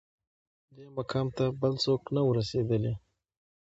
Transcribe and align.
دې 0.75 0.85
مقام 0.97 1.27
ته 1.37 1.45
بل 1.61 1.73
څوک 1.83 2.01
نه 2.15 2.21
وه 2.25 2.31
رسېدلي 2.39 2.93